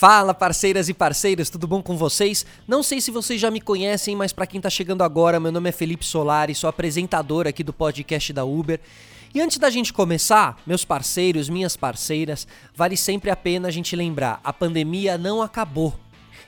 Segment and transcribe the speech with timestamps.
[0.00, 2.46] Fala, parceiras e parceiros, tudo bom com vocês?
[2.66, 5.68] Não sei se vocês já me conhecem, mas para quem tá chegando agora, meu nome
[5.68, 8.80] é Felipe Solari, sou apresentador aqui do podcast da Uber.
[9.34, 13.94] E antes da gente começar, meus parceiros, minhas parceiras, vale sempre a pena a gente
[13.94, 15.94] lembrar: a pandemia não acabou.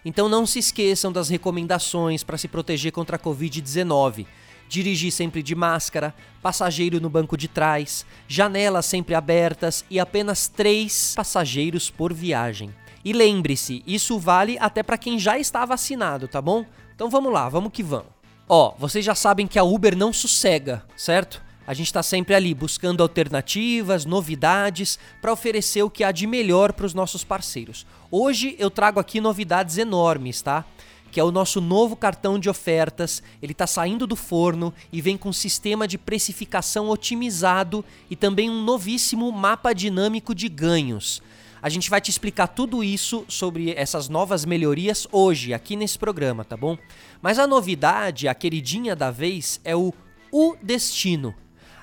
[0.02, 4.24] Então não se esqueçam das recomendações para se proteger contra a Covid-19
[4.66, 11.12] dirigir sempre de máscara, passageiro no banco de trás, janelas sempre abertas e apenas três
[11.14, 12.72] passageiros por viagem.
[13.04, 16.64] E lembre-se, isso vale até para quem já está vacinado, tá bom?
[16.94, 18.12] Então vamos lá, vamos que vamos.
[18.48, 21.42] Ó, vocês já sabem que a Uber não sossega, certo?
[21.66, 26.72] A gente está sempre ali buscando alternativas, novidades para oferecer o que há de melhor
[26.72, 27.86] para os nossos parceiros.
[28.10, 30.64] Hoje eu trago aqui novidades enormes, tá?
[31.12, 33.22] que é o nosso novo cartão de ofertas.
[33.42, 38.48] Ele está saindo do forno e vem com um sistema de precificação otimizado e também
[38.48, 41.22] um novíssimo mapa dinâmico de ganhos.
[41.62, 46.44] A gente vai te explicar tudo isso sobre essas novas melhorias hoje, aqui nesse programa,
[46.44, 46.76] tá bom?
[47.22, 49.94] Mas a novidade, a queridinha da vez, é o
[50.32, 51.32] O Destino.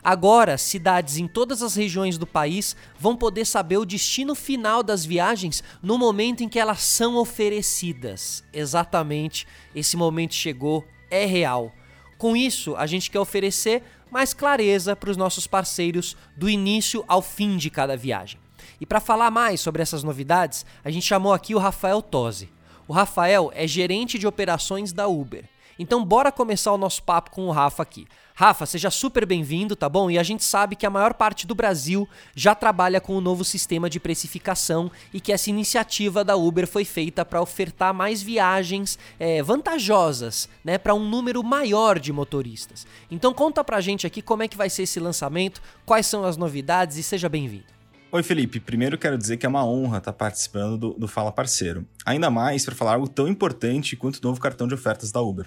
[0.03, 5.05] Agora, cidades em todas as regiões do país vão poder saber o destino final das
[5.05, 8.43] viagens no momento em que elas são oferecidas.
[8.51, 11.71] Exatamente, esse momento chegou, é real.
[12.17, 17.21] Com isso, a gente quer oferecer mais clareza para os nossos parceiros do início ao
[17.21, 18.39] fim de cada viagem.
[18.79, 22.49] E para falar mais sobre essas novidades, a gente chamou aqui o Rafael Tosi.
[22.87, 25.45] O Rafael é gerente de operações da Uber.
[25.77, 28.05] Então bora começar o nosso papo com o Rafa aqui.
[28.35, 30.11] Rafa, seja super bem-vindo, tá bom?
[30.11, 33.45] E a gente sabe que a maior parte do Brasil já trabalha com o novo
[33.45, 38.99] sistema de precificação e que essa iniciativa da Uber foi feita para ofertar mais viagens
[39.17, 42.85] é, vantajosas, né, para um número maior de motoristas.
[43.09, 46.35] Então conta pra gente aqui como é que vai ser esse lançamento, quais são as
[46.35, 47.78] novidades e seja bem-vindo.
[48.11, 48.59] Oi, Felipe.
[48.59, 51.85] Primeiro quero dizer que é uma honra estar participando do, do Fala Parceiro.
[52.03, 55.45] Ainda mais para falar algo tão importante quanto o novo cartão de ofertas da Uber.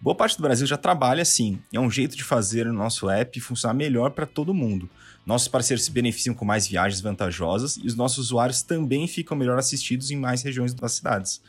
[0.00, 3.38] Boa parte do Brasil já trabalha assim, é um jeito de fazer o nosso app
[3.38, 4.88] funcionar melhor para todo mundo.
[5.26, 9.58] Nossos parceiros se beneficiam com mais viagens vantajosas e os nossos usuários também ficam melhor
[9.58, 11.42] assistidos em mais regiões das cidades.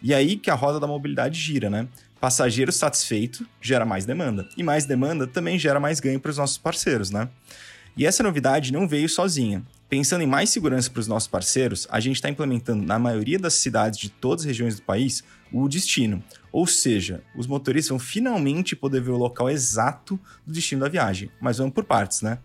[0.00, 1.88] E aí que a roda da mobilidade gira, né?
[2.20, 6.58] Passageiro satisfeito gera mais demanda, e mais demanda também gera mais ganho para os nossos
[6.58, 7.28] parceiros, né?
[7.96, 9.64] E essa novidade não veio sozinha.
[9.88, 13.54] Pensando em mais segurança para os nossos parceiros, a gente está implementando na maioria das
[13.54, 16.22] cidades de todas as regiões do país o destino.
[16.52, 21.30] Ou seja, os motoristas vão finalmente poder ver o local exato do destino da viagem.
[21.40, 22.38] Mas vamos por partes, né?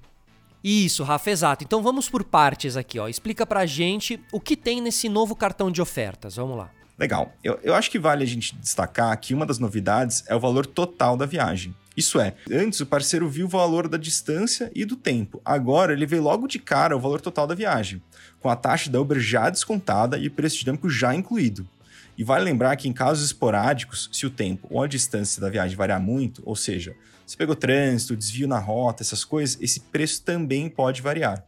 [0.63, 1.63] Isso, Rafa, exato.
[1.63, 3.07] Então vamos por partes aqui, ó.
[3.07, 6.35] Explica pra gente o que tem nesse novo cartão de ofertas.
[6.35, 6.69] Vamos lá.
[6.97, 7.33] Legal.
[7.43, 10.67] Eu, eu acho que vale a gente destacar que uma das novidades é o valor
[10.67, 11.75] total da viagem.
[11.95, 15.41] Isso é, antes o parceiro viu o valor da distância e do tempo.
[15.43, 18.01] Agora ele vê logo de cara o valor total da viagem,
[18.39, 21.67] com a taxa da Uber já descontada e o preço dinâmico já incluído.
[22.17, 25.75] E vale lembrar que em casos esporádicos, se o tempo ou a distância da viagem
[25.75, 30.69] variar muito, ou seja, se pegou trânsito, desvio na rota, essas coisas, esse preço também
[30.69, 31.43] pode variar.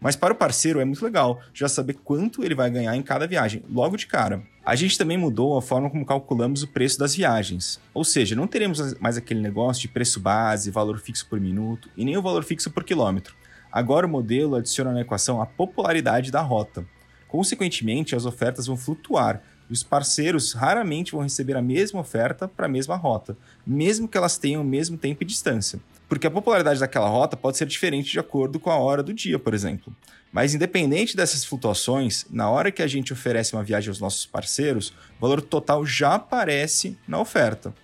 [0.00, 3.26] Mas para o parceiro é muito legal já saber quanto ele vai ganhar em cada
[3.26, 4.42] viagem, logo de cara.
[4.64, 7.80] A gente também mudou a forma como calculamos o preço das viagens.
[7.94, 12.04] Ou seja, não teremos mais aquele negócio de preço base, valor fixo por minuto e
[12.04, 13.34] nem o valor fixo por quilômetro.
[13.70, 16.84] Agora o modelo adiciona na equação a popularidade da rota.
[17.28, 22.68] Consequentemente, as ofertas vão flutuar, os parceiros raramente vão receber a mesma oferta para a
[22.68, 27.08] mesma rota, mesmo que elas tenham o mesmo tempo e distância porque a popularidade daquela
[27.08, 29.94] rota pode ser diferente de acordo com a hora do dia, por exemplo.
[30.32, 34.90] Mas independente dessas flutuações, na hora que a gente oferece uma viagem aos nossos parceiros,
[35.18, 37.74] o valor total já aparece na oferta.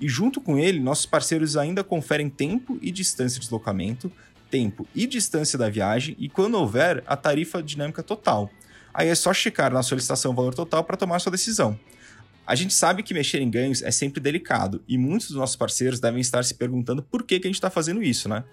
[0.00, 4.12] E junto com ele, nossos parceiros ainda conferem tempo e distância de deslocamento,
[4.50, 8.50] tempo e distância da viagem e, quando houver, a tarifa dinâmica total.
[8.94, 11.78] Aí é só checar na solicitação o valor total para tomar sua decisão.
[12.46, 16.00] A gente sabe que mexer em ganhos é sempre delicado e muitos dos nossos parceiros
[16.00, 18.44] devem estar se perguntando por que, que a gente está fazendo isso, né?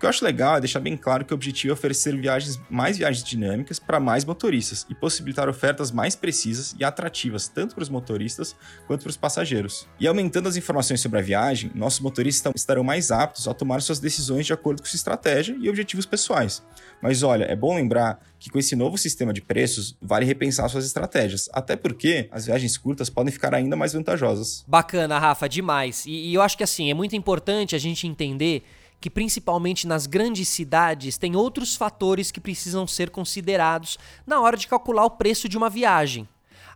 [0.00, 2.96] que eu acho legal é deixar bem claro que o objetivo é oferecer viagens, mais
[2.96, 7.90] viagens dinâmicas para mais motoristas e possibilitar ofertas mais precisas e atrativas tanto para os
[7.90, 9.86] motoristas quanto para os passageiros.
[10.00, 14.00] E aumentando as informações sobre a viagem, nossos motoristas estarão mais aptos a tomar suas
[14.00, 16.62] decisões de acordo com sua estratégia e objetivos pessoais.
[17.02, 20.86] Mas olha, é bom lembrar que com esse novo sistema de preços, vale repensar suas
[20.86, 21.46] estratégias.
[21.52, 24.64] Até porque as viagens curtas podem ficar ainda mais vantajosas.
[24.66, 26.06] Bacana, Rafa, demais.
[26.06, 28.64] E, e eu acho que assim, é muito importante a gente entender
[29.00, 34.68] que principalmente nas grandes cidades tem outros fatores que precisam ser considerados na hora de
[34.68, 36.28] calcular o preço de uma viagem.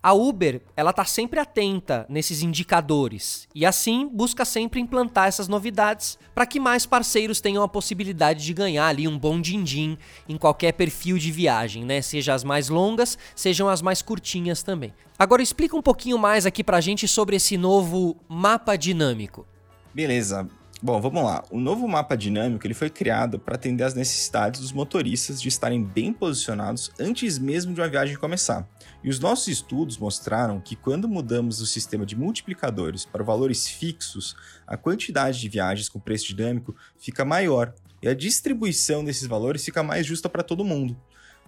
[0.02, 6.18] A Uber, ela tá sempre atenta nesses indicadores e assim busca sempre implantar essas novidades
[6.34, 9.96] para que mais parceiros tenham a possibilidade de ganhar ali um bom din-din
[10.28, 12.02] em qualquer perfil de viagem, né?
[12.02, 14.92] Seja as mais longas, sejam as mais curtinhas também.
[15.18, 19.46] Agora explica um pouquinho mais aqui pra gente sobre esse novo mapa dinâmico.
[19.94, 20.46] Beleza.
[20.82, 21.42] Bom, vamos lá.
[21.50, 25.82] O novo mapa dinâmico ele foi criado para atender às necessidades dos motoristas de estarem
[25.82, 28.68] bem posicionados antes mesmo de uma viagem começar.
[29.02, 34.36] E os nossos estudos mostraram que quando mudamos o sistema de multiplicadores para valores fixos,
[34.66, 37.72] a quantidade de viagens com preço dinâmico fica maior
[38.02, 40.94] e a distribuição desses valores fica mais justa para todo mundo.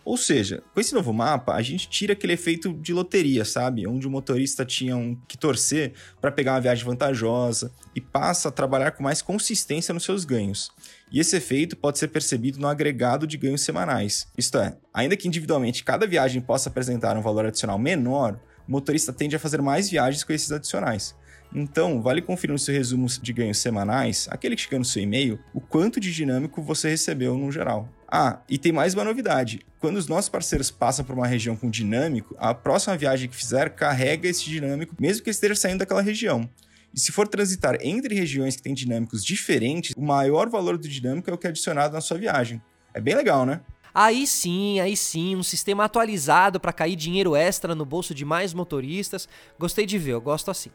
[0.07, 3.89] Ou seja, com esse novo mapa, a gente tira aquele efeito de loteria, sabe?
[3.89, 8.53] Onde o motorista tinha um que torcer para pegar uma viagem vantajosa e passa a
[8.53, 10.71] trabalhar com mais consistência nos seus ganhos.
[11.11, 14.29] E esse efeito pode ser percebido no agregado de ganhos semanais.
[14.39, 18.39] Isto é, ainda que individualmente cada viagem possa apresentar um valor adicional menor,
[18.69, 21.17] o motorista tende a fazer mais viagens com esses adicionais.
[21.59, 25.39] Então, vale conferir no seu resumo de ganhos semanais, aquele que chega no seu e-mail,
[25.55, 27.89] o quanto de dinâmico você recebeu no geral.
[28.07, 29.61] Ah, e tem mais uma novidade.
[29.81, 33.71] Quando os nossos parceiros passam por uma região com dinâmico, a próxima viagem que fizer
[33.71, 36.47] carrega esse dinâmico, mesmo que esteja saindo daquela região.
[36.95, 41.31] E se for transitar entre regiões que têm dinâmicos diferentes, o maior valor do dinâmico
[41.31, 42.61] é o que é adicionado na sua viagem.
[42.93, 43.63] É bem legal, né?
[43.95, 48.53] Aí sim, aí sim, um sistema atualizado para cair dinheiro extra no bolso de mais
[48.53, 49.27] motoristas.
[49.59, 50.71] Gostei de ver, eu gosto assim.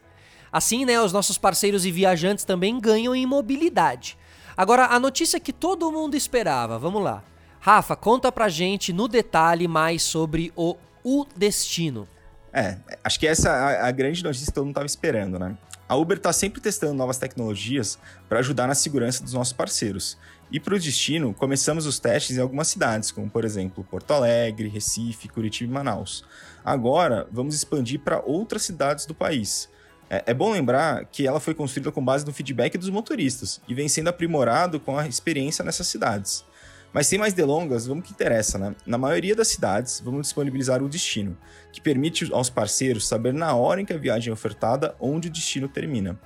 [0.52, 4.18] Assim, né, os nossos parceiros e viajantes também ganham em mobilidade.
[4.56, 7.24] Agora, a notícia que todo mundo esperava, vamos lá.
[7.58, 12.06] Rafa, conta pra gente no detalhe mais sobre o O Destino.
[12.52, 15.56] É, acho que essa é a, a grande notícia que todo mundo estava esperando, né?
[15.88, 20.18] A Uber está sempre testando novas tecnologias para ajudar na segurança dos nossos parceiros.
[20.50, 24.68] E para o destino, começamos os testes em algumas cidades, como por exemplo Porto Alegre,
[24.68, 26.24] Recife, Curitiba e Manaus.
[26.64, 29.68] Agora, vamos expandir para outras cidades do país.
[30.14, 33.72] É, é, bom lembrar que ela foi construída com base no feedback dos motoristas e
[33.72, 36.44] vem sendo aprimorado com a experiência nessas cidades.
[36.92, 38.74] Mas sem mais delongas, vamos que interessa, né?
[38.84, 41.34] Na maioria das cidades, vamos disponibilizar o destino,
[41.72, 45.32] que permite aos parceiros saber na hora em que a viagem é ofertada onde o
[45.32, 46.20] destino termina.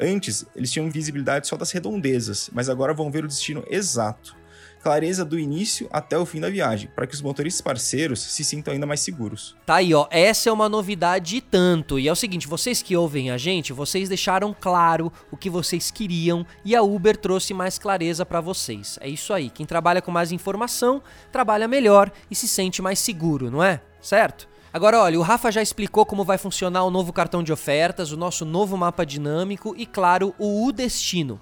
[0.00, 4.36] Antes, eles tinham visibilidade só das redondezas, mas agora vão ver o destino exato
[4.82, 8.74] clareza do início até o fim da viagem, para que os motoristas parceiros se sintam
[8.74, 9.56] ainda mais seguros.
[9.64, 10.06] Tá aí, ó.
[10.10, 11.98] Essa é uma novidade tanto.
[11.98, 15.90] E é o seguinte, vocês que ouvem a gente, vocês deixaram claro o que vocês
[15.90, 18.98] queriam e a Uber trouxe mais clareza para vocês.
[19.00, 19.50] É isso aí.
[19.50, 23.80] Quem trabalha com mais informação, trabalha melhor e se sente mais seguro, não é?
[24.00, 24.48] Certo?
[24.72, 28.16] Agora, olha, o Rafa já explicou como vai funcionar o novo cartão de ofertas, o
[28.16, 31.38] nosso novo mapa dinâmico e, claro, o U Destino.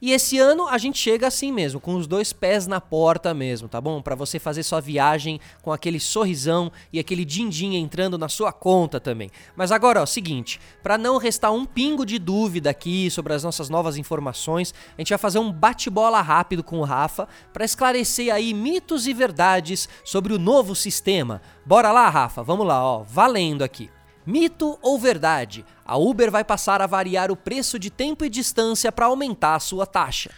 [0.00, 3.68] E esse ano a gente chega assim mesmo, com os dois pés na porta mesmo,
[3.68, 4.02] tá bom?
[4.02, 9.00] Para você fazer sua viagem com aquele sorrisão e aquele din-din entrando na sua conta
[9.00, 9.30] também.
[9.54, 13.68] Mas agora, ó, seguinte, para não restar um pingo de dúvida aqui sobre as nossas
[13.68, 18.52] novas informações, a gente vai fazer um bate-bola rápido com o Rafa para esclarecer aí
[18.52, 21.40] mitos e verdades sobre o novo sistema.
[21.64, 23.90] Bora lá, Rafa, vamos lá, ó, valendo aqui.
[24.26, 25.64] Mito ou verdade?
[25.84, 29.60] A Uber vai passar a variar o preço de tempo e distância para aumentar a
[29.60, 30.32] sua taxa.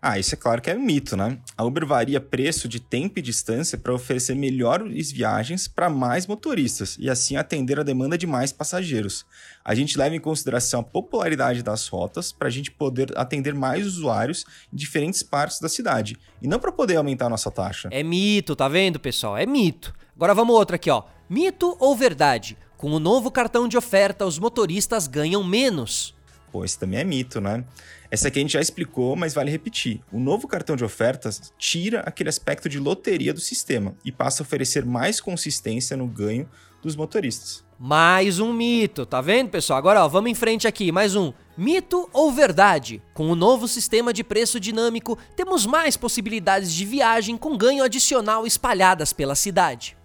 [0.00, 1.38] Ah, isso é claro que é mito, né?
[1.56, 6.96] A Uber varia preço de tempo e distância para oferecer melhores viagens para mais motoristas
[7.00, 9.24] e assim atender a demanda de mais passageiros.
[9.64, 13.86] A gente leva em consideração a popularidade das rotas para a gente poder atender mais
[13.86, 17.88] usuários em diferentes partes da cidade e não para poder aumentar a nossa taxa.
[17.92, 19.36] É mito, tá vendo, pessoal?
[19.36, 19.94] É mito.
[20.16, 21.04] Agora vamos outra aqui, ó.
[21.28, 22.58] Mito ou verdade?
[22.82, 26.16] Com o novo cartão de oferta, os motoristas ganham menos.
[26.50, 27.64] Pô, esse também é mito, né?
[28.10, 30.00] Essa aqui a gente já explicou, mas vale repetir.
[30.10, 34.44] O novo cartão de ofertas tira aquele aspecto de loteria do sistema e passa a
[34.44, 36.48] oferecer mais consistência no ganho
[36.82, 37.64] dos motoristas.
[37.78, 39.78] Mais um mito, tá vendo, pessoal?
[39.78, 41.32] Agora, ó, vamos em frente aqui, mais um.
[41.56, 43.00] Mito ou verdade?
[43.14, 48.44] Com o novo sistema de preço dinâmico, temos mais possibilidades de viagem com ganho adicional
[48.44, 49.96] espalhadas pela cidade.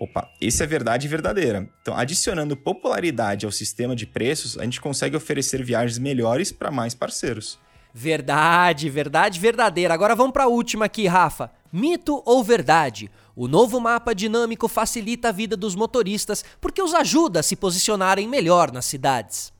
[0.00, 1.68] Opa, esse é verdade verdadeira.
[1.82, 6.94] Então, adicionando popularidade ao sistema de preços, a gente consegue oferecer viagens melhores para mais
[6.94, 7.58] parceiros.
[7.92, 9.92] Verdade, verdade verdadeira.
[9.92, 11.50] Agora vamos para a última aqui, Rafa.
[11.70, 13.10] Mito ou verdade?
[13.36, 18.26] O novo mapa dinâmico facilita a vida dos motoristas porque os ajuda a se posicionarem
[18.26, 19.52] melhor nas cidades.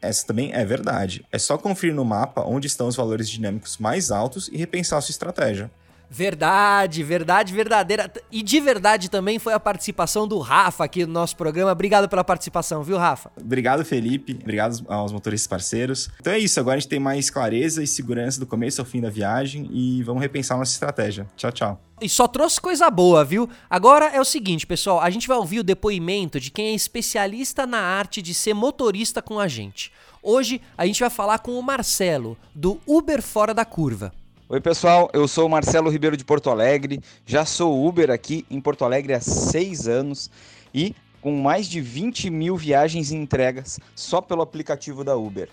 [0.00, 1.26] Essa também é verdade.
[1.30, 5.12] É só conferir no mapa onde estão os valores dinâmicos mais altos e repensar sua
[5.12, 5.70] estratégia.
[6.10, 8.12] Verdade, verdade verdadeira.
[8.30, 11.72] E de verdade também foi a participação do Rafa aqui no nosso programa.
[11.72, 13.30] Obrigado pela participação, viu, Rafa?
[13.40, 14.38] Obrigado, Felipe.
[14.40, 16.08] Obrigado aos motoristas parceiros.
[16.20, 19.00] Então é isso, agora a gente tem mais clareza e segurança do começo ao fim
[19.00, 21.26] da viagem e vamos repensar nossa estratégia.
[21.36, 21.80] Tchau, tchau.
[22.00, 23.48] E só trouxe coisa boa, viu?
[23.70, 27.66] Agora é o seguinte, pessoal, a gente vai ouvir o depoimento de quem é especialista
[27.66, 29.92] na arte de ser motorista com a gente.
[30.22, 34.12] Hoje a gente vai falar com o Marcelo, do Uber Fora da Curva.
[34.46, 38.84] Oi pessoal, eu sou Marcelo Ribeiro de Porto Alegre, já sou Uber aqui em Porto
[38.84, 40.30] Alegre há seis anos
[40.72, 45.48] e com mais de 20 mil viagens e entregas só pelo aplicativo da Uber.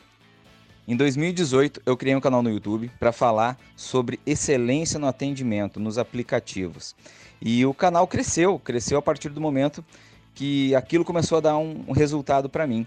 [0.86, 5.98] Em 2018, eu criei um canal no YouTube para falar sobre excelência no atendimento nos
[5.98, 6.93] aplicativos.
[7.41, 9.86] E o canal cresceu, cresceu a partir do momento
[10.36, 12.86] que aquilo começou a dar um resultado para mim.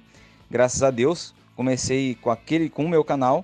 [0.51, 3.43] Graças a Deus, comecei com aquele com o meu canal,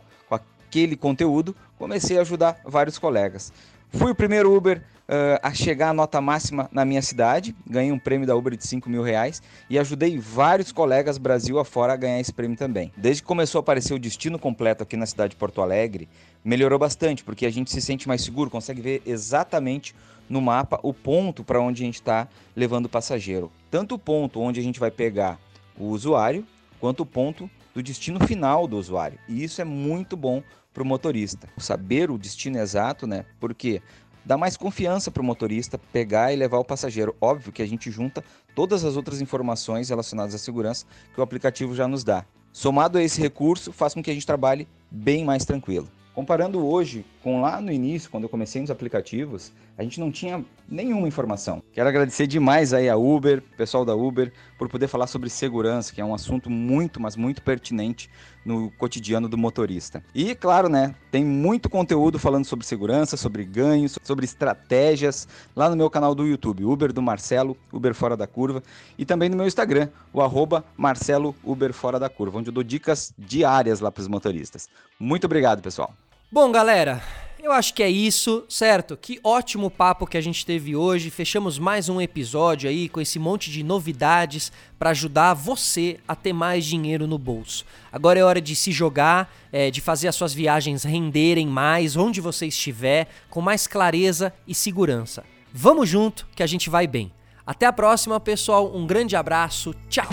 [0.71, 3.53] aquele conteúdo, comecei a ajudar vários colegas.
[3.93, 7.99] Fui o primeiro Uber uh, a chegar à nota máxima na minha cidade, ganhei um
[7.99, 12.21] prêmio da Uber de 5 mil reais e ajudei vários colegas Brasil afora a ganhar
[12.21, 12.93] esse prêmio também.
[12.97, 16.09] Desde que começou a aparecer o destino completo aqui na cidade de Porto Alegre,
[16.45, 19.93] melhorou bastante, porque a gente se sente mais seguro, consegue ver exatamente
[20.29, 23.51] no mapa o ponto para onde a gente está levando o passageiro.
[23.73, 25.37] Tanto o ponto onde a gente vai pegar
[25.77, 26.47] o usuário,
[26.79, 29.19] quanto o ponto do destino final do usuário.
[29.29, 31.49] E isso é muito bom para o motorista.
[31.59, 33.25] Saber o destino exato, né?
[33.39, 33.83] Porque
[34.25, 37.15] dá mais confiança para o motorista pegar e levar o passageiro.
[37.21, 38.23] Óbvio que a gente junta
[38.55, 42.25] todas as outras informações relacionadas à segurança que o aplicativo já nos dá.
[42.53, 45.89] Somado a esse recurso, faz com que a gente trabalhe bem mais tranquilo.
[46.13, 50.45] Comparando hoje com lá no início, quando eu comecei nos aplicativos, a gente não tinha
[50.69, 51.63] nenhuma informação.
[51.73, 56.01] Quero agradecer demais aí a Uber, pessoal da Uber, por poder falar sobre segurança, que
[56.01, 58.11] é um assunto muito, mas muito pertinente
[58.45, 60.03] no cotidiano do motorista.
[60.15, 65.77] E claro, né, tem muito conteúdo falando sobre segurança, sobre ganhos, sobre estratégias lá no
[65.77, 68.63] meu canal do YouTube, Uber do Marcelo, Uber Fora da Curva,
[68.99, 72.63] e também no meu Instagram, o arroba Marcelo Uber Fora da Curva, onde eu dou
[72.63, 74.69] dicas diárias lá para os motoristas.
[74.99, 75.95] Muito obrigado, pessoal.
[76.33, 77.03] Bom, galera,
[77.43, 78.97] eu acho que é isso, certo?
[78.97, 81.11] Que ótimo papo que a gente teve hoje.
[81.11, 86.33] Fechamos mais um episódio aí com esse monte de novidades para ajudar você a ter
[86.33, 87.65] mais dinheiro no bolso.
[87.91, 92.21] Agora é hora de se jogar, é, de fazer as suas viagens renderem mais onde
[92.21, 95.25] você estiver, com mais clareza e segurança.
[95.53, 97.11] Vamos junto que a gente vai bem.
[97.45, 98.73] Até a próxima, pessoal.
[98.73, 99.75] Um grande abraço.
[99.89, 100.07] Tchau.